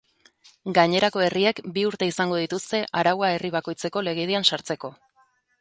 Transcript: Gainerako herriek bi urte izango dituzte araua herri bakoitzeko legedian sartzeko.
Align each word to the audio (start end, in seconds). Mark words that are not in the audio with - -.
Gainerako 0.77 1.21
herriek 1.25 1.61
bi 1.75 1.83
urte 1.89 2.09
izango 2.13 2.41
dituzte 2.45 2.81
araua 3.03 3.31
herri 3.35 3.55
bakoitzeko 3.59 4.07
legedian 4.11 4.53
sartzeko. 4.55 4.93